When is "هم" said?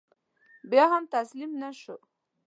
0.93-1.03